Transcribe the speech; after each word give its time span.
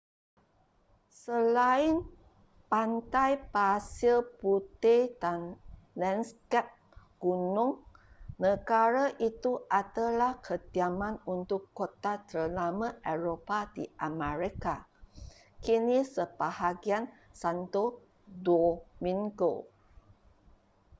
selain 1.23 1.93
pantai 2.71 3.31
pasir 3.53 4.17
putih 4.41 5.01
dan 5.23 5.39
lanskap 6.01 6.67
gunung 7.23 7.73
negara 8.45 9.05
itu 9.29 9.51
adalah 9.81 10.31
kediaman 10.47 11.15
untuk 11.35 11.61
kota 11.79 12.13
terlama 12.31 12.87
eropah 13.13 13.63
di 13.77 13.85
amerika 14.09 14.75
kini 15.65 15.99
sebahagian 16.13 17.03
santo 17.39 17.85
domingo 18.45 19.55